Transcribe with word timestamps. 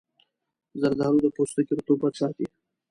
زردآلو 0.81 1.19
د 1.23 1.27
پوستکي 1.35 1.73
رطوبت 1.77 2.13
ساتي. 2.21 2.45